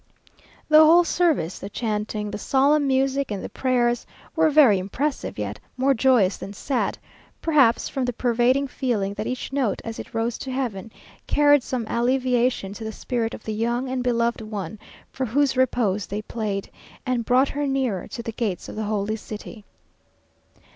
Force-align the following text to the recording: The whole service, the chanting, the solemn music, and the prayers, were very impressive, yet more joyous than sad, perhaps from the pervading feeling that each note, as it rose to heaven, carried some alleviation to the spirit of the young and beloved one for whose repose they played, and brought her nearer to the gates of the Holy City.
The 0.67 0.79
whole 0.83 1.03
service, 1.03 1.59
the 1.59 1.69
chanting, 1.69 2.31
the 2.31 2.39
solemn 2.39 2.87
music, 2.87 3.29
and 3.29 3.43
the 3.43 3.49
prayers, 3.49 4.07
were 4.35 4.49
very 4.49 4.79
impressive, 4.79 5.37
yet 5.37 5.59
more 5.77 5.93
joyous 5.93 6.37
than 6.37 6.53
sad, 6.53 6.97
perhaps 7.39 7.87
from 7.87 8.05
the 8.05 8.11
pervading 8.13 8.67
feeling 8.67 9.13
that 9.13 9.27
each 9.27 9.53
note, 9.53 9.79
as 9.85 9.99
it 9.99 10.11
rose 10.15 10.39
to 10.39 10.49
heaven, 10.51 10.91
carried 11.27 11.61
some 11.61 11.85
alleviation 11.85 12.73
to 12.73 12.83
the 12.83 12.91
spirit 12.91 13.35
of 13.35 13.43
the 13.43 13.53
young 13.53 13.89
and 13.89 14.03
beloved 14.03 14.41
one 14.41 14.79
for 15.11 15.27
whose 15.27 15.55
repose 15.55 16.07
they 16.07 16.23
played, 16.23 16.71
and 17.05 17.23
brought 17.25 17.49
her 17.49 17.67
nearer 17.67 18.07
to 18.07 18.23
the 18.23 18.31
gates 18.31 18.67
of 18.67 18.75
the 18.75 18.85
Holy 18.85 19.15
City. 19.15 19.63